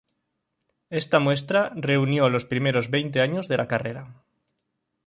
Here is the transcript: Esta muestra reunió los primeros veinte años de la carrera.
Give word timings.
Esta 0.89 1.19
muestra 1.19 1.71
reunió 1.75 2.27
los 2.27 2.45
primeros 2.45 2.89
veinte 2.89 3.21
años 3.21 3.47
de 3.47 3.57
la 3.57 3.67
carrera. 3.67 4.15